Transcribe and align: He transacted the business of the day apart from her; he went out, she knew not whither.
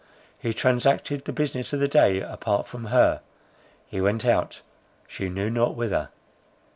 He 0.39 0.51
transacted 0.51 1.25
the 1.25 1.31
business 1.31 1.73
of 1.73 1.79
the 1.79 1.87
day 1.87 2.21
apart 2.21 2.65
from 2.65 2.85
her; 2.85 3.21
he 3.85 4.01
went 4.01 4.25
out, 4.25 4.61
she 5.07 5.29
knew 5.29 5.51
not 5.51 5.75
whither. 5.75 6.09